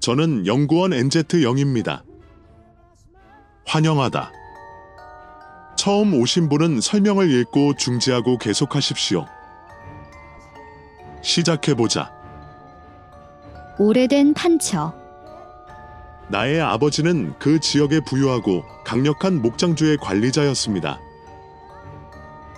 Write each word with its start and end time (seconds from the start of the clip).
저는 0.00 0.46
연구원 0.46 0.92
NZ0입니다. 0.92 2.02
환영하다. 3.66 4.32
처음 5.76 6.14
오신 6.14 6.48
분은 6.48 6.80
설명을 6.80 7.30
읽고 7.30 7.74
중지하고 7.76 8.38
계속하십시오. 8.38 9.26
시작해보자. 11.22 12.12
오래된 13.78 14.34
판처. 14.34 14.94
나의 16.28 16.60
아버지는 16.60 17.34
그 17.38 17.58
지역에 17.60 18.00
부유하고 18.00 18.64
강력한 18.84 19.40
목장주의 19.40 19.96
관리자였습니다. 19.98 21.00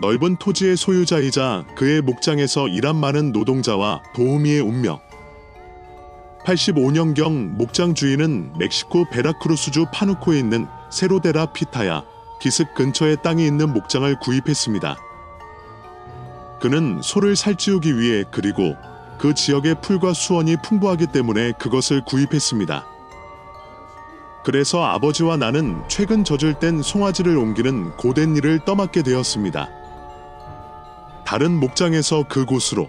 넓은 0.00 0.36
토지의 0.36 0.76
소유자이자 0.76 1.66
그의 1.76 2.00
목장에서 2.00 2.68
일한 2.68 2.96
많은 2.96 3.32
노동자와 3.32 4.02
도우미의 4.14 4.60
운명. 4.60 4.98
85년경 6.44 7.56
목장 7.56 7.94
주인은 7.94 8.54
멕시코 8.58 9.04
베라크루스주 9.10 9.86
파누코에 9.92 10.38
있는 10.38 10.66
세로데라 10.90 11.46
피타야 11.52 12.02
기슭 12.40 12.74
근처에 12.74 13.16
땅이 13.16 13.46
있는 13.46 13.72
목장을 13.72 14.18
구입했습니다. 14.20 14.96
그는 16.60 17.00
소를 17.02 17.36
살찌우기 17.36 17.98
위해 17.98 18.24
그리고 18.30 18.74
그 19.18 19.34
지역의 19.34 19.82
풀과 19.82 20.14
수원이 20.14 20.56
풍부하기 20.62 21.08
때문에 21.08 21.52
그것을 21.58 22.04
구입했습니다. 22.04 22.86
그래서 24.42 24.82
아버지와 24.82 25.36
나는 25.36 25.82
최근 25.88 26.24
젖을 26.24 26.54
땐 26.54 26.80
송아지를 26.80 27.36
옮기는 27.36 27.96
고된 27.98 28.36
일을 28.36 28.60
떠맡게 28.64 29.02
되었습니다. 29.02 29.68
다른 31.26 31.52
목장에서 31.60 32.24
그곳으로. 32.28 32.88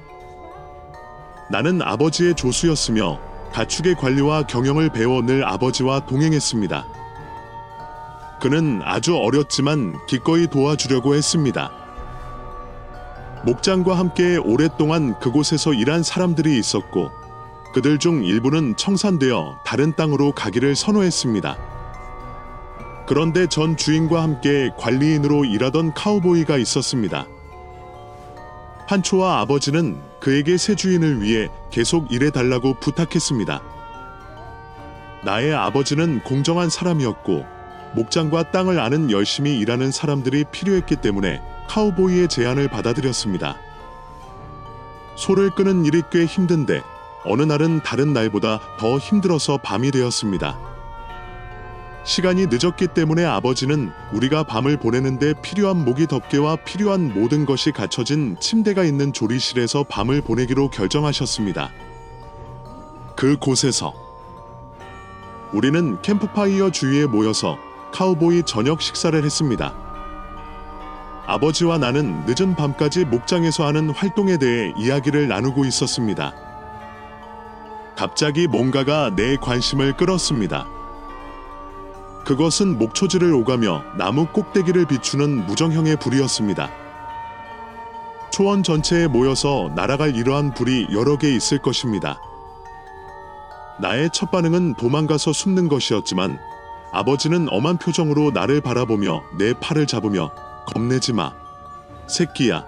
나는 1.51 1.81
아버지의 1.81 2.35
조수였으며 2.35 3.30
가축의 3.53 3.95
관리와 3.95 4.43
경영을 4.43 4.89
배워 4.89 5.21
늘 5.21 5.45
아버지와 5.45 6.05
동행했습니다. 6.05 6.85
그는 8.41 8.81
아주 8.83 9.15
어렸지만 9.17 9.95
기꺼이 10.07 10.47
도와주려고 10.47 11.15
했습니다. 11.15 11.71
목장과 13.45 13.97
함께 13.97 14.37
오랫동안 14.37 15.19
그곳에서 15.19 15.73
일한 15.73 16.03
사람들이 16.03 16.57
있었고 16.57 17.09
그들 17.73 17.99
중 17.99 18.23
일부는 18.23 18.75
청산되어 18.77 19.59
다른 19.65 19.95
땅으로 19.95 20.31
가기를 20.31 20.75
선호했습니다. 20.75 21.57
그런데 23.07 23.47
전 23.47 23.75
주인과 23.75 24.21
함께 24.21 24.69
관리인으로 24.77 25.45
일하던 25.45 25.93
카우보이가 25.93 26.57
있었습니다. 26.57 27.27
판초와 28.91 29.39
아버지는 29.39 30.01
그에게 30.19 30.57
새 30.57 30.75
주인을 30.75 31.21
위해 31.21 31.47
계속 31.71 32.11
일해달라고 32.11 32.73
부탁했습니다. 32.81 33.61
나의 35.23 35.53
아버지는 35.53 36.21
공정한 36.23 36.69
사람이었고 36.69 37.45
목장과 37.95 38.51
땅을 38.51 38.81
아는 38.81 39.09
열심히 39.09 39.57
일하는 39.57 39.91
사람들이 39.91 40.43
필요했기 40.51 40.97
때문에 40.97 41.41
카우보이의 41.69 42.27
제안을 42.27 42.67
받아들였습니다. 42.67 43.55
소를 45.15 45.51
끄는 45.51 45.85
일이 45.85 46.01
꽤 46.11 46.25
힘든데 46.25 46.81
어느 47.23 47.43
날은 47.43 47.83
다른 47.83 48.11
날보다 48.11 48.59
더 48.77 48.97
힘들어서 48.97 49.55
밤이 49.55 49.91
되었습니다. 49.91 50.70
시간이 52.03 52.47
늦었기 52.47 52.87
때문에 52.87 53.23
아버지는 53.23 53.91
우리가 54.11 54.43
밤을 54.43 54.77
보내는데 54.77 55.35
필요한 55.41 55.85
모기 55.85 56.07
덮개와 56.07 56.57
필요한 56.57 57.13
모든 57.13 57.45
것이 57.45 57.71
갖춰진 57.71 58.37
침대가 58.39 58.83
있는 58.83 59.13
조리실에서 59.13 59.83
밤을 59.83 60.21
보내기로 60.21 60.69
결정하셨습니다. 60.71 61.71
그곳에서 63.15 63.93
우리는 65.53 66.01
캠프파이어 66.01 66.71
주위에 66.71 67.05
모여서 67.05 67.57
카우보이 67.93 68.43
저녁 68.43 68.81
식사를 68.81 69.23
했습니다. 69.23 69.75
아버지와 71.27 71.77
나는 71.77 72.25
늦은 72.25 72.55
밤까지 72.55 73.05
목장에서 73.05 73.67
하는 73.67 73.91
활동에 73.91 74.37
대해 74.37 74.73
이야기를 74.75 75.27
나누고 75.27 75.65
있었습니다. 75.65 76.33
갑자기 77.95 78.47
뭔가가 78.47 79.11
내 79.15 79.35
관심을 79.35 79.95
끌었습니다. 79.97 80.80
그것은 82.25 82.77
목초지를 82.77 83.33
오가며 83.33 83.83
나무 83.97 84.27
꼭대기를 84.27 84.85
비추는 84.85 85.47
무정형의 85.47 85.97
불이었습니다. 85.97 86.69
초원 88.31 88.63
전체에 88.63 89.07
모여서 89.07 89.71
날아갈 89.75 90.15
이러한 90.15 90.53
불이 90.53 90.87
여러 90.93 91.17
개 91.17 91.33
있을 91.33 91.57
것입니다. 91.57 92.19
나의 93.79 94.09
첫 94.13 94.31
반응은 94.31 94.75
도망가서 94.75 95.33
숨는 95.33 95.67
것이었지만 95.67 96.39
아버지는 96.93 97.47
엄한 97.49 97.77
표정으로 97.77 98.31
나를 98.31 98.61
바라보며 98.61 99.23
내 99.37 99.53
팔을 99.53 99.87
잡으며 99.87 100.31
겁내지 100.67 101.13
마. 101.13 101.33
새끼야. 102.07 102.65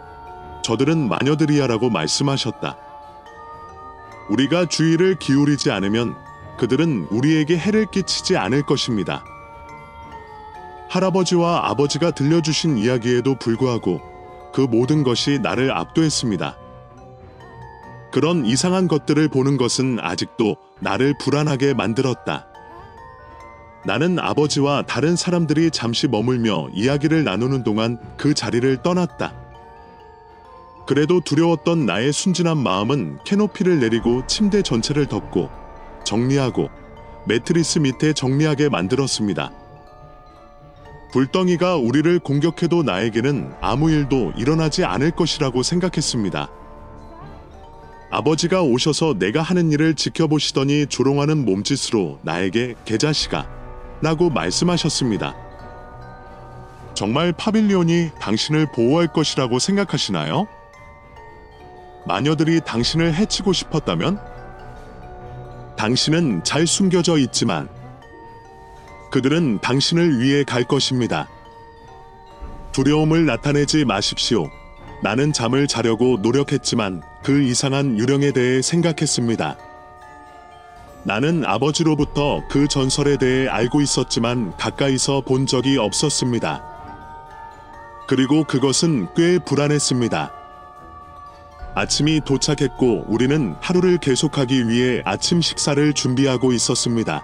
저들은 0.63 1.09
마녀들이야라고 1.09 1.89
말씀하셨다. 1.89 2.77
우리가 4.29 4.65
주의를 4.65 5.15
기울이지 5.19 5.71
않으면 5.71 6.15
그들은 6.57 7.07
우리에게 7.11 7.57
해를 7.57 7.85
끼치지 7.85 8.37
않을 8.37 8.63
것입니다. 8.63 9.23
할아버지와 10.93 11.71
아버지가 11.71 12.11
들려주신 12.11 12.77
이야기에도 12.77 13.33
불구하고 13.33 13.99
그 14.53 14.61
모든 14.61 15.01
것이 15.01 15.39
나를 15.41 15.71
압도했습니다. 15.71 16.55
그런 18.11 18.45
이상한 18.45 18.87
것들을 18.87 19.27
보는 19.29 19.57
것은 19.57 19.97
아직도 19.99 20.55
나를 20.81 21.15
불안하게 21.19 21.73
만들었다. 21.73 22.45
나는 23.87 24.19
아버지와 24.19 24.83
다른 24.83 25.15
사람들이 25.15 25.71
잠시 25.71 26.07
머물며 26.07 26.67
이야기를 26.75 27.23
나누는 27.23 27.63
동안 27.63 27.97
그 28.15 28.35
자리를 28.35 28.83
떠났다. 28.83 29.33
그래도 30.85 31.21
두려웠던 31.21 31.87
나의 31.87 32.13
순진한 32.13 32.59
마음은 32.59 33.17
캐노피를 33.25 33.79
내리고 33.79 34.27
침대 34.27 34.61
전체를 34.61 35.07
덮고 35.07 35.49
정리하고 36.03 36.69
매트리스 37.25 37.79
밑에 37.79 38.13
정리하게 38.13 38.69
만들었습니다. 38.69 39.62
불덩이가 41.13 41.75
우리를 41.75 42.18
공격해도 42.18 42.81
나에게는 42.81 43.53
아무 43.62 43.91
일도 43.91 44.34
일어나지 44.35 44.84
않을 44.84 45.12
것이라고 45.12 45.62
생각했습니다. 45.62 46.50
아버지가 48.09 48.63
오셔서 48.63 49.19
내가 49.19 49.44
하는 49.44 49.72
일을 49.72 49.94
지켜보시더니 49.94 50.88
조롱하는 50.88 51.46
몸짓으로 51.46 52.18
나에게 52.24 52.74
개자식아 52.85 53.47
라고 54.01 54.31
말씀하셨습니다. 54.31 55.35
정말 56.96 57.31
파빌리온이 57.31 58.09
당신을 58.19 58.72
보호할 58.74 59.13
것이라고 59.13 59.59
생각하시나요? 59.59 60.47
마녀들이 62.07 62.62
당신을 62.66 63.13
해치고 63.13 63.53
싶었다면? 63.53 64.19
당신은 65.78 66.44
잘 66.44 66.66
숨겨져 66.66 67.19
있지만 67.19 67.69
그들은 69.13 69.59
당신을 69.59 70.19
위해 70.22 70.44
갈 70.44 70.63
것입니다. 70.63 71.29
두려움을 72.72 73.28
나타내지 73.28 73.85
마십시오. 73.85 74.50
나는 75.03 75.31
잠을 75.31 75.68
자려고 75.68 76.18
노력했지만 76.19 77.03
그 77.24 77.44
이상한 77.44 78.00
유령에 78.00 78.31
대해 78.31 78.63
생각했습니다. 78.63 79.56
나는 81.03 81.46
아버지로부터 81.46 82.41
그 82.50 82.68
전설에 82.68 83.18
대해 83.18 83.47
알고 83.47 83.81
있었지만 83.81 84.57
가까이서 84.57 85.22
본 85.22 85.45
적이 85.45 85.78
없었습니다. 85.78 86.63
그리고 88.07 88.44
그것은 88.45 89.09
꽤 89.16 89.38
불안했습니다. 89.38 90.34
아침이 91.75 92.19
도착했고 92.25 93.06
우리는 93.07 93.56
하루를 93.62 94.00
계속하기 94.00 94.69
위해 94.69 95.03
아침 95.06 95.40
식사를 95.40 95.94
준비하고 95.94 96.51
있었습니다. 96.51 97.24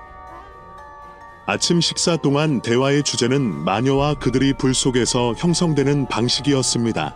아침 1.51 1.81
식사 1.81 2.16
동안 2.16 2.61
대화의 2.61 3.01
주제는 3.01 3.41
마녀와 3.41 4.13
그들이 4.19 4.53
불 4.53 4.75
속에서 4.75 5.34
형성되는 5.35 6.05
방식이었습니다. 6.05 7.16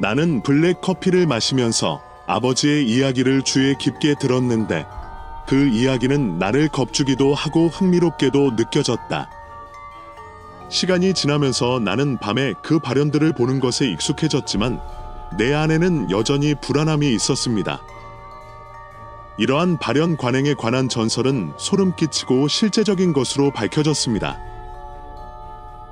나는 0.00 0.42
블랙 0.42 0.80
커피를 0.80 1.26
마시면서 1.26 2.00
아버지의 2.26 2.88
이야기를 2.88 3.42
주에 3.42 3.74
깊게 3.78 4.14
들었는데 4.18 4.86
그 5.46 5.68
이야기는 5.68 6.38
나를 6.38 6.68
겁주기도 6.68 7.34
하고 7.34 7.68
흥미롭게도 7.68 8.52
느껴졌다. 8.52 9.28
시간이 10.70 11.12
지나면서 11.12 11.80
나는 11.80 12.16
밤에 12.16 12.54
그 12.62 12.78
발현들을 12.78 13.34
보는 13.34 13.60
것에 13.60 13.86
익숙해졌지만 13.86 14.80
내 15.36 15.52
안에는 15.52 16.10
여전히 16.10 16.54
불안함이 16.54 17.12
있었습니다. 17.16 17.82
이러한 19.38 19.78
발현 19.78 20.16
관행에 20.16 20.54
관한 20.54 20.88
전설은 20.88 21.52
소름 21.56 21.94
끼치고 21.94 22.48
실제적인 22.48 23.12
것으로 23.12 23.52
밝혀졌습니다. 23.52 24.38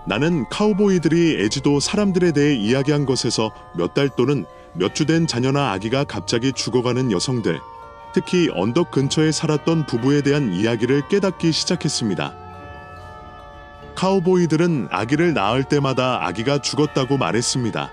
나는 0.04 0.48
카우보이들이 0.50 1.42
애지도 1.44 1.80
사람들에 1.80 2.32
대해 2.32 2.54
이야기한 2.54 3.06
것에서 3.06 3.50
몇 3.74 3.94
달 3.94 4.08
또는 4.08 4.44
몇 4.74 4.94
주 4.94 5.06
된 5.06 5.26
자녀나 5.26 5.72
아기가 5.72 6.04
갑자기 6.04 6.52
죽어가는 6.52 7.10
여성들, 7.12 7.60
특히 8.12 8.48
언덕 8.52 8.90
근처에 8.90 9.32
살았던 9.32 9.86
부부에 9.86 10.22
대한 10.22 10.52
이야기를 10.52 11.08
깨닫기 11.08 11.52
시작했습니다. 11.52 12.34
카우보이들은 13.94 14.88
아기를 14.90 15.34
낳을 15.34 15.64
때마다 15.64 16.26
아기가 16.26 16.60
죽었다고 16.60 17.16
말했습니다. 17.16 17.90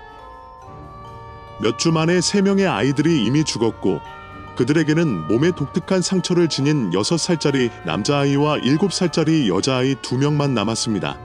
몇 1.62 1.78
주 1.78 1.92
만에 1.92 2.20
세 2.20 2.42
명의 2.42 2.66
아이들이 2.66 3.24
이미 3.24 3.44
죽었고 3.44 4.00
그들에게는 4.56 5.26
몸에 5.28 5.50
독특한 5.50 6.00
상처를 6.00 6.48
지닌 6.48 6.90
6살짜리 6.90 7.70
남자아이와 7.84 8.58
7살짜리 8.58 9.48
여자아이 9.48 9.96
2명만 9.96 10.50
남았습니다. 10.50 11.18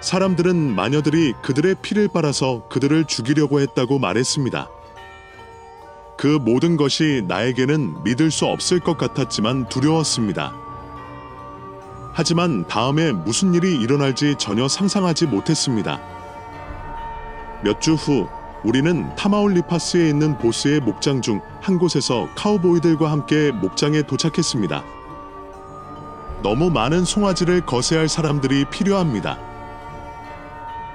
사람들은 0.00 0.74
마녀들이 0.74 1.32
그들의 1.42 1.76
피를 1.82 2.08
빨아서 2.08 2.66
그들을 2.68 3.06
죽이려고 3.06 3.60
했다고 3.60 3.98
말했습니다. 3.98 4.68
그 6.16 6.26
모든 6.40 6.76
것이 6.76 7.24
나에게는 7.26 8.04
믿을 8.04 8.30
수 8.30 8.46
없을 8.46 8.78
것 8.78 8.96
같았지만 8.98 9.68
두려웠습니다. 9.68 10.54
하지만 12.12 12.66
다음에 12.68 13.10
무슨 13.12 13.54
일이 13.54 13.74
일어날지 13.74 14.36
전혀 14.38 14.68
상상하지 14.68 15.26
못했습니다. 15.26 16.00
몇 17.64 17.80
주 17.80 17.94
후 17.96 18.28
우리는 18.64 19.14
타마올리파스에 19.14 20.08
있는 20.08 20.38
보스의 20.38 20.80
목장 20.80 21.20
중 21.20 21.40
한 21.64 21.78
곳에서 21.78 22.28
카우보이들과 22.34 23.10
함께 23.10 23.50
목장에 23.50 24.02
도착했습니다. 24.02 24.84
너무 26.42 26.68
많은 26.68 27.06
송아지를 27.06 27.64
거세할 27.64 28.06
사람들이 28.06 28.66
필요합니다. 28.66 29.38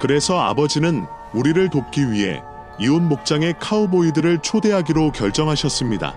그래서 0.00 0.38
아버지는 0.38 1.06
우리를 1.34 1.68
돕기 1.70 2.12
위해 2.12 2.40
이웃 2.78 3.00
목장의 3.00 3.54
카우보이들을 3.58 4.38
초대하기로 4.42 5.10
결정하셨습니다. 5.10 6.14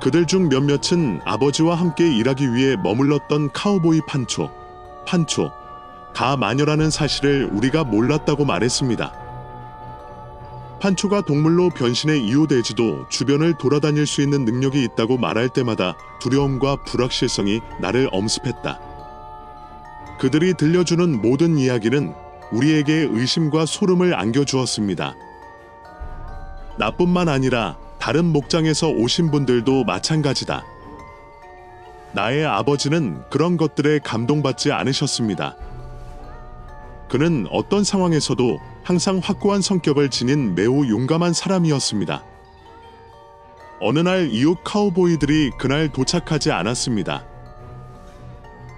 그들 0.00 0.26
중 0.26 0.48
몇몇은 0.48 1.20
아버지와 1.26 1.74
함께 1.74 2.10
일하기 2.10 2.54
위해 2.54 2.76
머물렀던 2.76 3.52
카우보이 3.52 4.00
판초, 4.08 4.50
판초, 5.06 5.52
다 6.14 6.38
마녀라는 6.38 6.88
사실을 6.88 7.50
우리가 7.52 7.84
몰랐다고 7.84 8.46
말했습니다. 8.46 9.25
판초가 10.80 11.22
동물로 11.22 11.70
변신해 11.70 12.18
이웃돼지도 12.18 13.08
주변을 13.08 13.54
돌아다닐 13.58 14.06
수 14.06 14.20
있는 14.20 14.44
능력이 14.44 14.82
있다고 14.84 15.16
말할 15.16 15.48
때마다 15.48 15.96
두려움과 16.20 16.76
불확실성이 16.84 17.60
나를 17.80 18.08
엄습했다. 18.12 18.80
그들이 20.18 20.54
들려주는 20.54 21.20
모든 21.20 21.58
이야기는 21.58 22.14
우리에게 22.52 23.08
의심과 23.10 23.66
소름을 23.66 24.14
안겨주었습니다. 24.14 25.14
나뿐만 26.78 27.28
아니라 27.28 27.76
다른 27.98 28.26
목장에서 28.26 28.88
오신 28.88 29.30
분들도 29.30 29.84
마찬가지다. 29.84 30.64
나의 32.12 32.46
아버지는 32.46 33.22
그런 33.30 33.56
것들에 33.56 33.98
감동받지 33.98 34.72
않으셨습니다. 34.72 35.56
그는 37.08 37.46
어떤 37.50 37.84
상황에서도 37.84 38.58
항상 38.86 39.18
확고한 39.20 39.62
성격을 39.62 40.10
지닌 40.10 40.54
매우 40.54 40.88
용감한 40.88 41.32
사람이었습니다. 41.32 42.22
어느 43.80 43.98
날 43.98 44.30
이웃 44.30 44.58
카우보이들이 44.62 45.50
그날 45.58 45.90
도착하지 45.92 46.52
않았습니다. 46.52 47.26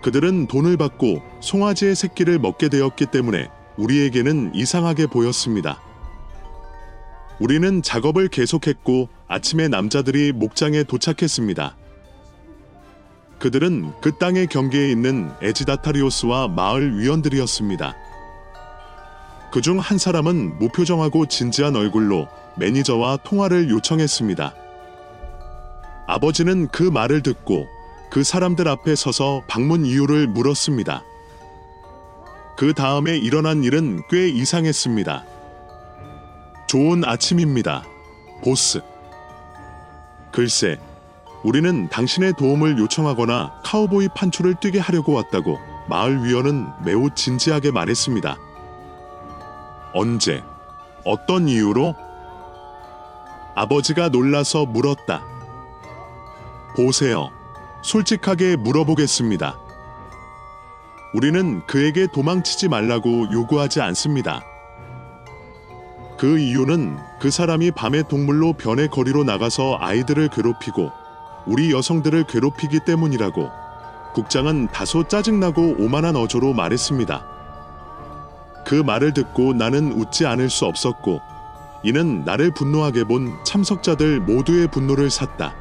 그들은 0.03 0.47
돈을 0.47 0.79
받고 0.79 1.21
송아지의 1.41 1.95
새끼를 1.95 2.39
먹게 2.39 2.71
되었기 2.71 3.05
때문에 3.05 3.51
우리에게는 3.77 4.55
이상하게 4.55 5.09
보였습니다. 5.09 5.83
우리는 7.39 7.83
작업을 7.83 8.29
계속했고 8.29 9.11
아침에 9.29 9.69
남자들이 9.69 10.33
목장에 10.33 10.85
도착했습니다. 10.85 11.77
그들은 13.39 13.93
그 14.01 14.17
땅의 14.17 14.47
경계에 14.47 14.91
있는 14.91 15.31
에지다타리오스와 15.43 16.49
마을 16.49 16.99
위원들이었습니다. 16.99 18.08
그중 19.51 19.79
한 19.79 19.99
사람은 19.99 20.59
무표정하고 20.59 21.27
진지한 21.27 21.75
얼굴로 21.77 22.29
매니저와 22.57 23.19
통화를 23.25 23.71
요청했습니다. 23.71 24.55
아버지는 26.07 26.69
그 26.69 26.83
말을 26.83 27.23
듣고 27.23 27.67
그 28.11 28.25
사람들 28.25 28.67
앞에 28.69 28.95
서서 28.95 29.43
방문 29.47 29.85
이유를 29.85 30.27
물었습니다. 30.29 31.03
그 32.57 32.73
다음에 32.75 33.17
일어난 33.17 33.63
일은 33.63 34.03
꽤 34.11 34.29
이상했습니다. 34.29 35.25
좋은 36.67 37.05
아침입니다. 37.05 37.85
보스. 38.43 38.81
글쎄, 40.33 40.79
우리는 41.43 41.89
당신의 41.89 42.35
도움을 42.39 42.79
요청하거나 42.79 43.61
카우보이 43.65 44.09
판초를 44.15 44.57
뛰게 44.61 44.79
하려고 44.79 45.13
왔다고 45.13 45.59
마을 45.89 46.25
위원은 46.25 46.67
매우 46.85 47.09
진지하게 47.15 47.71
말했습니다. 47.71 48.48
언제? 49.95 50.43
어떤 51.05 51.49
이유로? 51.49 51.95
아버지가 53.55 54.09
놀라서 54.09 54.67
물었다. 54.67 55.23
보세요. 56.77 57.31
솔직하게 57.83 58.57
물어보겠습니다. 58.57 59.59
우리는 61.15 61.67
그에게 61.67 62.07
도망치지 62.07 62.69
말라고 62.69 63.33
요구하지 63.33 63.81
않습니다. 63.81 64.43
그 66.19 66.39
이유는 66.39 66.99
그 67.21 67.31
사람이 67.31 67.71
밤에 67.71 68.03
동물로 68.03 68.55
변의 68.55 68.89
거리로 68.89 69.25
나가서 69.25 69.79
아이들을 69.81 70.29
괴롭히고 70.29 70.91
우리 71.47 71.73
여성들을 71.73 72.25
괴롭히기 72.25 72.81
때문이라고 72.85 73.51
국장은 74.15 74.69
다소 74.69 75.09
짜증나고 75.09 75.77
오만한 75.79 76.17
어조로 76.17 76.53
말했습니다. 76.53 77.38
그 78.69 78.75
말을 78.75 79.15
듣고 79.15 79.55
나는 79.55 79.93
웃지 79.93 80.27
않을 80.27 80.51
수 80.51 80.67
없었고 80.67 81.23
이는 81.85 82.23
나를 82.27 82.51
분노하게 82.51 83.05
본 83.05 83.43
참석자들 83.43 84.21
모두의 84.21 84.69
분노를 84.69 85.09
샀다. 85.09 85.57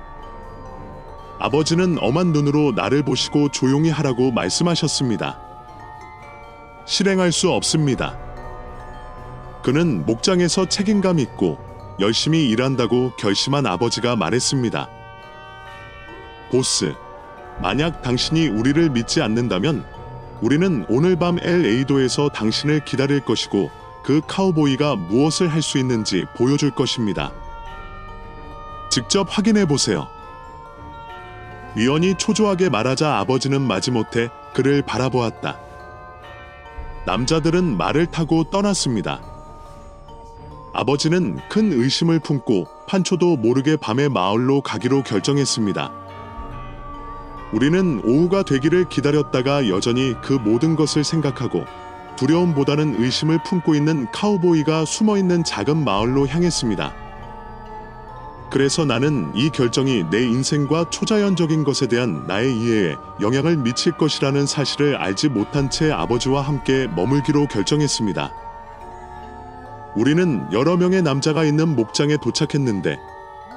아버지는 1.40 1.98
엄한 2.02 2.34
눈으로 2.34 2.74
나를 2.74 3.04
보시고 3.04 3.48
조용히 3.50 3.90
하라고 3.90 4.32
말씀하셨습니다. 4.32 5.40
실행할 6.86 7.32
수 7.32 7.50
없습니다. 7.50 8.20
그는 9.64 10.06
목장에서 10.06 10.66
책임감 10.66 11.20
있고 11.20 11.60
열심히 12.02 12.50
일한다고 12.50 13.14
결심한 13.18 13.66
아버지가 13.66 14.18
말했습니다. 14.18 14.90
보스, 16.52 16.94
만약 17.62 18.02
당신이 18.02 18.50
우리를 18.50 18.90
믿지 18.90 19.22
않는다면 19.22 19.97
우리는 20.42 20.86
오늘 20.88 21.16
밤 21.16 21.40
LA도에서 21.40 22.30
당신을 22.30 22.86
기다릴 22.86 23.22
것이고 23.22 23.72
그 24.04 24.22
카우보이가 24.28 24.96
무엇을 24.96 25.48
할 25.48 25.62
수 25.62 25.78
있는지 25.78 26.26
보여줄 26.38 26.72
것입니다. 26.72 27.32
직접 28.90 29.28
확인해 29.30 29.66
보세요. 29.66 30.08
위원이 31.76 32.16
초조하게 32.16 32.70
말하자 32.70 33.18
아버지는 33.18 33.62
마지못해 33.62 34.30
그를 34.54 34.82
바라보았다. 34.82 35.60
남자들은 37.06 37.78
말을 37.78 38.08
타고 38.08 38.44
떠났습니다. 38.46 39.22
아버지는 40.74 41.40
큰 41.50 41.72
의심을 41.72 42.20
품고 42.20 42.68
판초도 42.88 43.38
모르게 43.38 43.76
밤에 43.76 44.08
마을로 44.08 44.62
가기로 44.62 45.04
결정했습니다. 45.04 46.07
우리는 47.54 48.02
오후가 48.04 48.44
되기를 48.44 48.90
기다렸다가 48.90 49.70
여전히 49.70 50.16
그 50.22 50.34
모든 50.34 50.76
것을 50.76 51.04
생각하고 51.04 51.66
두려움보다는 52.18 53.02
의심을 53.02 53.40
품고 53.44 53.76
있는 53.76 54.08
카우보이가 54.12 54.86
숨어 54.86 55.18
있는 55.18 55.44
작은 55.44 55.84
마을로 55.84 56.28
향했습니다. 56.28 56.94
그래서 58.50 58.86
나는 58.86 59.32
이 59.36 59.50
결정이 59.50 60.06
내 60.10 60.24
인생과 60.24 60.90
초자연적인 60.90 61.64
것에 61.64 61.88
대한 61.88 62.26
나의 62.28 62.58
이해에 62.58 62.96
영향을 63.22 63.58
미칠 63.58 63.92
것이라는 63.92 64.46
사실을 64.46 64.96
알지 64.96 65.30
못한 65.30 65.70
채 65.70 65.92
아버지와 65.92 66.42
함께 66.42 66.88
머물기로 66.88 67.48
결정했습니다. 67.48 68.32
우리는 69.96 70.48
여러 70.54 70.78
명의 70.78 71.02
남자가 71.02 71.44
있는 71.44 71.76
목장에 71.76 72.18
도착했는데 72.18 72.98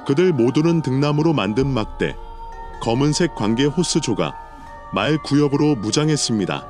그들 0.05 0.33
모두는 0.33 0.81
등나무로 0.81 1.33
만든 1.33 1.67
막대, 1.67 2.15
검은색 2.81 3.35
관개 3.35 3.65
호스 3.65 4.01
조각, 4.01 4.35
말 4.91 5.17
구역으로 5.19 5.75
무장했습니다. 5.75 6.65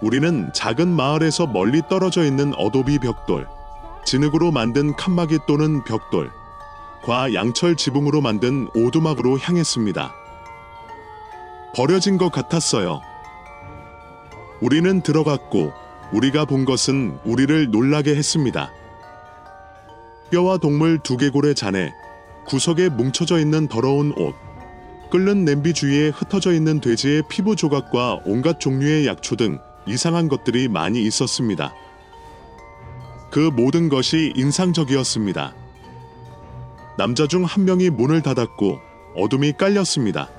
우리는 0.00 0.50
작은 0.54 0.88
마을에서 0.88 1.46
멀리 1.46 1.82
떨어져 1.88 2.24
있는 2.24 2.54
어도비 2.54 3.00
벽돌, 3.00 3.48
진흙으로 4.04 4.52
만든 4.52 4.94
칸막이 4.94 5.40
또는 5.48 5.82
벽돌, 5.84 6.30
과 7.02 7.34
양철 7.34 7.76
지붕으로 7.76 8.20
만든 8.20 8.68
오두막으로 8.74 9.38
향했습니다. 9.38 10.14
버려진 11.74 12.16
것 12.16 12.30
같았어요. 12.30 13.00
우리는 14.60 15.02
들어갔고 15.02 15.72
우리가 16.12 16.44
본 16.44 16.64
것은 16.64 17.18
우리를 17.24 17.70
놀라게 17.70 18.14
했습니다. 18.14 18.70
뼈와 20.30 20.58
동물 20.58 20.98
두개골의 20.98 21.54
잔에 21.54 21.92
구석에 22.46 22.88
뭉쳐져 22.90 23.38
있는 23.38 23.66
더러운 23.68 24.12
옷, 24.16 24.34
끓는 25.10 25.44
냄비 25.44 25.72
주위에 25.72 26.08
흩어져 26.08 26.52
있는 26.52 26.80
돼지의 26.80 27.22
피부 27.28 27.56
조각과 27.56 28.20
온갖 28.24 28.60
종류의 28.60 29.06
약초 29.06 29.36
등 29.36 29.58
이상한 29.86 30.28
것들이 30.28 30.68
많이 30.68 31.02
있었습니다. 31.02 31.74
그 33.30 33.50
모든 33.52 33.88
것이 33.88 34.32
인상적이었습니다. 34.36 35.54
남자 36.98 37.26
중 37.26 37.44
한 37.44 37.64
명이 37.64 37.90
문을 37.90 38.22
닫았고 38.22 38.78
어둠이 39.16 39.52
깔렸습니다. 39.52 40.30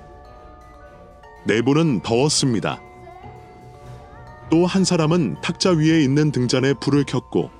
내부는 1.45 2.01
더웠습니다. 2.01 2.81
또 4.49 4.65
한 4.65 4.83
사람은 4.83 5.37
탁자 5.41 5.71
위에 5.71 6.01
있는 6.01 6.31
등잔에 6.31 6.73
불을 6.73 7.03
켰고 7.03 7.51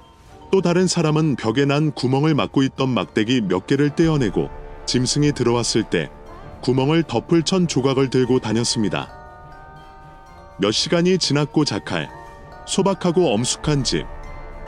또 0.49 0.61
다른 0.61 0.87
사람은 0.87 1.35
벽에 1.35 1.65
난 1.65 1.91
구멍을 1.91 2.33
막고 2.33 2.63
있던 2.63 2.89
막대기 2.89 3.41
몇 3.41 3.67
개를 3.67 3.95
떼어내고 3.95 4.49
짐승이 4.85 5.33
들어왔을 5.33 5.83
때 5.83 6.09
구멍을 6.61 7.03
덮을 7.03 7.43
천 7.43 7.67
조각을 7.67 8.09
들고 8.09 8.39
다녔습니다. 8.39 9.09
몇 10.57 10.71
시간이 10.71 11.17
지났고 11.17 11.65
자칼, 11.65 12.09
소박하고 12.65 13.33
엄숙한 13.33 13.83
집, 13.83 14.05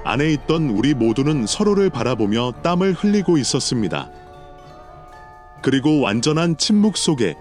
안에 0.03 0.29
있던 0.33 0.69
우리 0.69 0.93
모두는 0.93 1.47
서로를 1.47 1.89
바라보며 1.89 2.53
땀을 2.61 2.93
흘리고 2.93 3.37
있었습니다. 3.37 4.09
그리고 5.61 6.01
완전한 6.01 6.57
침묵 6.57 6.97
속에 6.97 7.35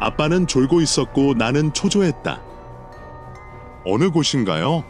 아빠는 0.00 0.46
졸고 0.46 0.80
있었고 0.82 1.34
나는 1.34 1.72
초조했다. 1.72 2.42
어느 3.86 4.10
곳인가요? 4.10 4.84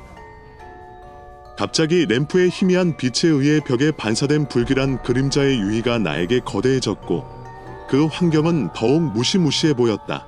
갑자기 1.57 2.05
램프의 2.05 2.51
희미한 2.51 2.99
빛에 2.99 3.29
의해 3.29 3.61
벽에 3.61 3.91
반사된 3.91 4.49
불길한 4.49 5.03
그림자의 5.03 5.59
유희가 5.59 5.99
나에게 5.99 6.41
거대해졌고 6.41 7.87
그 7.89 8.05
환경은 8.07 8.71
더욱 8.75 9.01
무시무시해 9.01 9.73
보였다. 9.73 10.27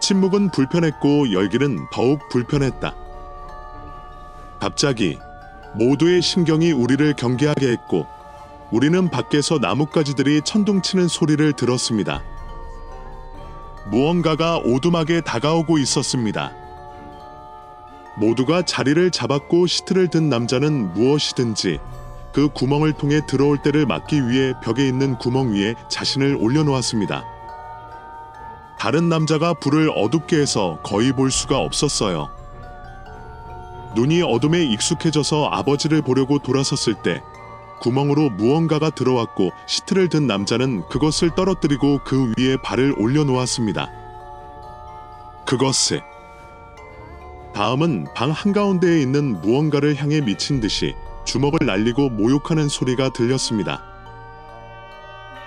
침묵은 0.00 0.50
불편했고 0.50 1.32
열기는 1.32 1.86
더욱 1.90 2.20
불편했다. 2.28 2.94
갑자기 4.60 5.18
모두의 5.74 6.20
심경이 6.20 6.70
우리를 6.72 7.14
경계하게 7.14 7.70
했고 7.70 8.06
우리는 8.70 9.08
밖에서 9.10 9.58
나뭇가지들이 9.58 10.42
천둥치는 10.42 11.08
소리를 11.08 11.50
들었습니다. 11.54 12.22
무언가가 13.90 14.58
오두막에 14.58 15.22
다가오고 15.22 15.78
있었습니다. 15.78 16.67
모두가 18.18 18.62
자리를 18.62 19.10
잡았고 19.10 19.66
시트를 19.66 20.08
든 20.08 20.28
남자는 20.28 20.92
무엇이든지 20.94 21.78
그 22.32 22.48
구멍을 22.48 22.92
통해 22.94 23.20
들어올 23.26 23.58
때를 23.58 23.86
막기 23.86 24.28
위해 24.28 24.54
벽에 24.62 24.86
있는 24.86 25.16
구멍 25.18 25.52
위에 25.52 25.74
자신을 25.88 26.36
올려놓았습니다. 26.40 27.24
다른 28.78 29.08
남자가 29.08 29.54
불을 29.54 29.90
어둡게 29.94 30.40
해서 30.40 30.78
거의 30.82 31.12
볼 31.12 31.30
수가 31.30 31.58
없었어요. 31.58 32.28
눈이 33.94 34.22
어둠에 34.22 34.64
익숙해져서 34.64 35.46
아버지를 35.46 36.02
보려고 36.02 36.38
돌아섰을 36.38 36.94
때 37.02 37.22
구멍으로 37.80 38.30
무언가가 38.30 38.90
들어왔고 38.90 39.50
시트를 39.66 40.08
든 40.08 40.26
남자는 40.26 40.88
그것을 40.88 41.30
떨어뜨리고 41.34 42.00
그 42.04 42.32
위에 42.36 42.56
발을 42.56 42.94
올려놓았습니다. 42.98 43.90
그것을 45.46 46.02
다음은 47.58 48.06
방 48.14 48.30
한가운데에 48.30 49.00
있는 49.00 49.40
무언가를 49.40 49.96
향해 49.96 50.20
미친 50.20 50.60
듯이 50.60 50.94
주먹을 51.24 51.66
날리고 51.66 52.08
모욕하는 52.08 52.68
소리가 52.68 53.12
들렸습니다. 53.12 53.82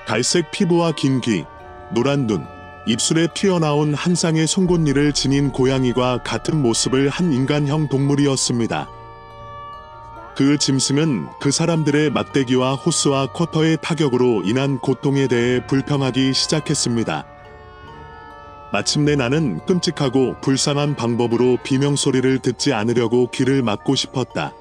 갈색 0.05 0.51
피부와 0.51 0.91
긴 0.91 1.21
귀, 1.21 1.45
노란 1.93 2.27
눈, 2.27 2.45
입술에 2.85 3.29
튀어나온 3.33 3.93
한 3.93 4.13
쌍의 4.13 4.45
송곳니를 4.45 5.13
지닌 5.13 5.53
고양이와 5.53 6.23
같은 6.23 6.61
모습을 6.61 7.07
한 7.07 7.31
인간형 7.31 7.87
동물이었습니다. 7.87 8.89
그 10.35 10.57
짐승은 10.57 11.29
그 11.39 11.49
사람들의 11.49 12.09
막대기와 12.09 12.75
호스와 12.75 13.27
쿼터의 13.27 13.77
타격으로 13.81 14.43
인한 14.43 14.79
고통에 14.79 15.29
대해 15.29 15.65
불평하기 15.65 16.33
시작했습니다. 16.33 17.40
마침내 18.71 19.17
나는 19.17 19.59
끔찍하고 19.65 20.35
불쌍한 20.41 20.95
방법으로 20.95 21.57
비명소리를 21.61 22.39
듣지 22.39 22.73
않으려고 22.73 23.29
귀를 23.29 23.61
막고 23.61 23.95
싶었다. 23.95 24.53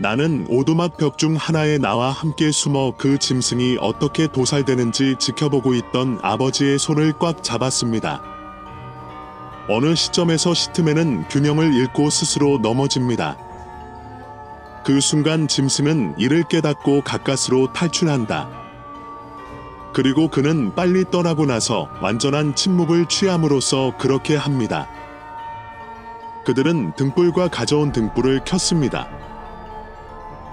나는 0.00 0.46
오두막 0.48 0.96
벽 0.96 1.18
중 1.18 1.34
하나에 1.34 1.78
나와 1.78 2.12
함께 2.12 2.52
숨어 2.52 2.94
그 2.96 3.18
짐승이 3.18 3.78
어떻게 3.80 4.28
도살되는지 4.28 5.16
지켜보고 5.18 5.74
있던 5.74 6.20
아버지의 6.22 6.78
손을 6.78 7.14
꽉 7.18 7.42
잡았습니다. 7.42 8.22
어느 9.68 9.96
시점에서 9.96 10.54
시트맨은 10.54 11.28
균형을 11.28 11.74
잃고 11.74 12.10
스스로 12.10 12.58
넘어집니다. 12.58 13.36
그 14.84 15.00
순간 15.00 15.48
짐승은 15.48 16.14
이를 16.16 16.44
깨닫고 16.44 17.02
가까스로 17.02 17.72
탈출한다. 17.72 18.67
그리고 19.98 20.28
그는 20.28 20.76
빨리 20.76 21.04
떠나고 21.10 21.44
나서 21.44 21.88
완전한 22.00 22.54
침묵을 22.54 23.06
취함으로써 23.06 23.94
그렇게 23.98 24.36
합니다. 24.36 24.88
그들은 26.44 26.92
등불과 26.94 27.48
가져온 27.48 27.90
등불을 27.90 28.44
켰습니다. 28.44 29.08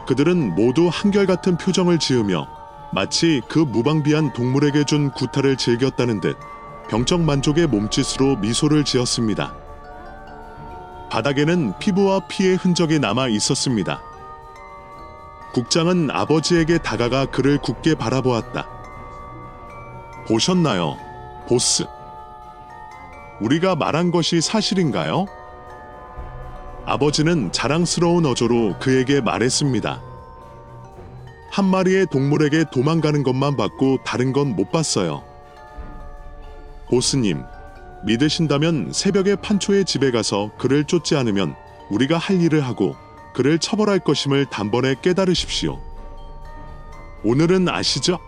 그들은 0.07 0.55
모두 0.55 0.89
한결같은 0.91 1.57
표정을 1.57 1.99
지으며 1.99 2.47
마치 2.91 3.43
그 3.47 3.59
무방비한 3.59 4.33
동물에게 4.33 4.83
준 4.83 5.11
구타를 5.11 5.57
즐겼다는 5.57 6.21
듯 6.21 6.37
병적 6.89 7.21
만족의 7.21 7.67
몸짓으로 7.67 8.37
미소를 8.37 8.83
지었습니다. 8.83 9.53
바닥에는 11.11 11.77
피부와 11.77 12.21
피의 12.27 12.55
흔적이 12.55 12.97
남아 12.97 13.27
있었습니다. 13.27 14.01
국장은 15.53 16.09
아버지에게 16.09 16.79
다가가 16.79 17.27
그를 17.27 17.59
굳게 17.59 17.93
바라보았다. 17.93 18.73
보셨나요, 20.27 20.97
보스? 21.47 21.85
우리가 23.41 23.75
말한 23.75 24.11
것이 24.11 24.41
사실인가요? 24.41 25.27
아버지는 26.85 27.51
자랑스러운 27.51 28.25
어조로 28.25 28.79
그에게 28.79 29.21
말했습니다. 29.21 30.01
한 31.51 31.65
마리의 31.65 32.07
동물에게 32.11 32.65
도망가는 32.71 33.23
것만 33.23 33.55
봤고 33.55 33.99
다른 34.03 34.33
건 34.33 34.55
못 34.55 34.71
봤어요. 34.71 35.23
보스님, 36.89 37.43
믿으신다면 38.05 38.91
새벽에 38.93 39.35
판초의 39.35 39.85
집에 39.85 40.11
가서 40.11 40.51
그를 40.57 40.85
쫓지 40.85 41.15
않으면 41.15 41.55
우리가 41.89 42.17
할 42.17 42.41
일을 42.41 42.61
하고 42.61 42.95
그를 43.33 43.59
처벌할 43.59 43.99
것임을 43.99 44.45
단번에 44.47 44.95
깨달으십시오. 45.01 45.79
오늘은 47.23 47.67
아시죠? 47.69 48.19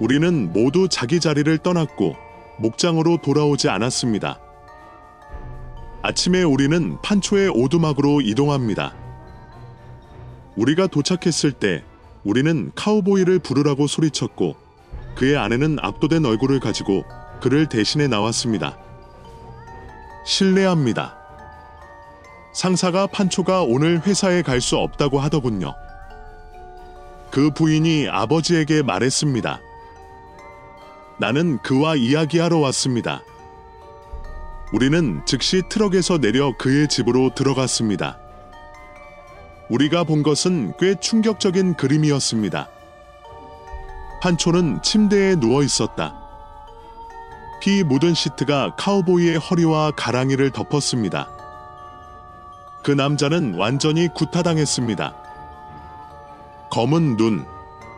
우리는 0.00 0.50
모두 0.52 0.88
자기 0.88 1.20
자리를 1.20 1.58
떠났고 1.58 2.16
목장으로 2.58 3.18
돌아오지 3.22 3.68
않았습니다. 3.68 4.40
아침에 6.02 6.42
우리는 6.42 6.98
판초의 7.02 7.50
오두막으로 7.50 8.22
이동합니다. 8.22 8.94
우리가 10.56 10.86
도착했을 10.86 11.52
때 11.52 11.84
우리는 12.24 12.72
카우보이를 12.74 13.38
부르라고 13.40 13.86
소리쳤고 13.86 14.56
그의 15.16 15.36
아내는 15.36 15.78
압도된 15.80 16.24
얼굴을 16.24 16.60
가지고 16.60 17.04
그를 17.42 17.66
대신해 17.66 18.08
나왔습니다. 18.08 18.78
실례합니다. 20.24 21.18
상사가 22.54 23.06
판초가 23.06 23.62
오늘 23.62 24.00
회사에 24.06 24.42
갈 24.42 24.60
수 24.60 24.76
없다고 24.76 25.20
하더군요. 25.20 25.74
그 27.30 27.50
부인이 27.50 28.08
아버지에게 28.08 28.82
말했습니다. 28.82 29.60
나는 31.20 31.58
그와 31.58 31.96
이야기하러 31.96 32.56
왔습니다. 32.60 33.22
우리는 34.72 35.20
즉시 35.26 35.60
트럭에서 35.68 36.16
내려 36.16 36.56
그의 36.56 36.88
집으로 36.88 37.34
들어갔습니다. 37.34 38.18
우리가 39.68 40.04
본 40.04 40.22
것은 40.22 40.72
꽤 40.78 40.94
충격적인 40.98 41.74
그림이었습니다. 41.74 42.70
판초는 44.22 44.80
침대에 44.80 45.36
누워 45.36 45.62
있었다. 45.62 46.18
피 47.60 47.84
묻은 47.84 48.14
시트가 48.14 48.76
카우보이의 48.76 49.36
허리와 49.36 49.90
가랑이를 49.90 50.50
덮었습니다. 50.52 51.28
그 52.82 52.92
남자는 52.92 53.56
완전히 53.56 54.08
구타당했습니다. 54.08 55.14
검은 56.70 57.18
눈, 57.18 57.44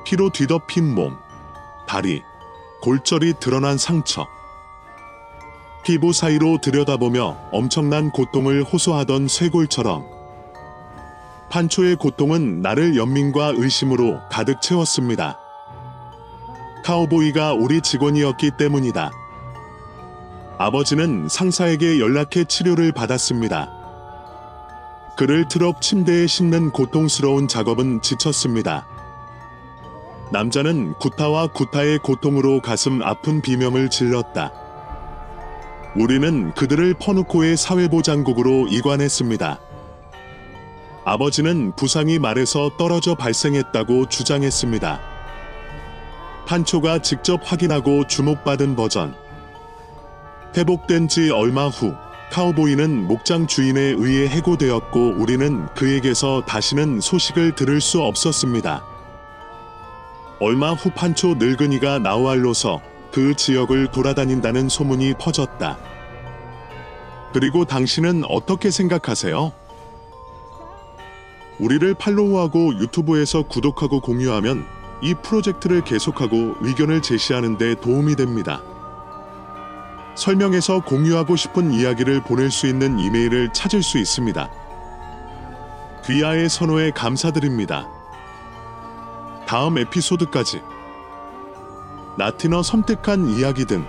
피로 0.04 0.28
뒤덮인 0.30 0.92
몸, 0.92 1.16
다리, 1.86 2.20
골절이 2.82 3.34
드러난 3.38 3.78
상처. 3.78 4.26
피부 5.84 6.12
사이로 6.12 6.58
들여다보며 6.60 7.38
엄청난 7.52 8.10
고통을 8.10 8.64
호소하던 8.64 9.28
쇄골처럼 9.28 10.04
판초의 11.48 11.96
고통은 11.96 12.60
나를 12.60 12.96
연민과 12.96 13.54
의심으로 13.56 14.20
가득 14.30 14.60
채웠습니다. 14.60 15.38
카우보이가 16.84 17.52
우리 17.52 17.80
직원이었기 17.80 18.52
때문이다. 18.58 19.12
아버지는 20.58 21.28
상사에게 21.28 22.00
연락해 22.00 22.44
치료를 22.48 22.90
받았습니다. 22.90 23.70
그를 25.16 25.46
트럭 25.46 25.80
침대에 25.80 26.26
싣는 26.26 26.70
고통스러운 26.70 27.46
작업은 27.46 28.02
지쳤습니다. 28.02 28.86
남자는 30.32 30.94
구타와 30.94 31.48
구타의 31.48 31.98
고통으로 31.98 32.62
가슴 32.62 33.02
아픈 33.02 33.42
비명을 33.42 33.90
질렀다. 33.90 34.50
우리는 35.94 36.54
그들을 36.54 36.94
퍼누코의 36.94 37.58
사회보장국으로 37.58 38.66
이관했습니다. 38.68 39.60
아버지는 41.04 41.76
부상이 41.76 42.18
말에서 42.18 42.70
떨어져 42.78 43.14
발생했다고 43.14 44.08
주장했습니다. 44.08 45.00
판초가 46.46 47.02
직접 47.02 47.40
확인하고 47.44 48.06
주목받은 48.06 48.74
버전. 48.74 49.14
회복된 50.56 51.08
지 51.08 51.28
얼마 51.28 51.68
후 51.68 51.92
카우보이는 52.30 53.06
목장 53.06 53.46
주인에 53.46 53.80
의해 53.98 54.28
해고되었고 54.28 55.16
우리는 55.18 55.66
그에게서 55.74 56.42
다시는 56.46 57.02
소식을 57.02 57.54
들을 57.54 57.82
수 57.82 58.00
없었습니다. 58.00 58.91
얼마 60.44 60.72
후 60.72 60.90
판초 60.90 61.34
늙은이가 61.34 62.00
나우알로서 62.00 62.82
그 63.12 63.36
지역을 63.36 63.92
돌아다닌다는 63.92 64.68
소문이 64.68 65.14
퍼졌다. 65.16 65.78
그리고 67.32 67.64
당신은 67.64 68.24
어떻게 68.28 68.72
생각하세요? 68.72 69.52
우리를 71.60 71.94
팔로우하고 71.94 72.74
유튜브에서 72.74 73.42
구독하고 73.42 74.00
공유하면 74.00 74.66
이 75.00 75.14
프로젝트를 75.14 75.84
계속하고 75.84 76.56
의견을 76.60 77.02
제시하는 77.02 77.56
데 77.56 77.76
도움이 77.76 78.16
됩니다. 78.16 78.62
설명에서 80.16 80.80
공유하고 80.80 81.36
싶은 81.36 81.72
이야기를 81.72 82.24
보낼 82.24 82.50
수 82.50 82.66
있는 82.66 82.98
이메일을 82.98 83.52
찾을 83.52 83.84
수 83.84 83.96
있습니다. 83.96 84.50
귀하의 86.04 86.48
선호에 86.48 86.90
감사드립니다. 86.90 88.01
다음 89.52 89.76
에피소드까지 89.76 90.62
나티너 92.16 92.62
섬뜩한 92.62 93.28
이야기 93.28 93.66
등 93.66 93.84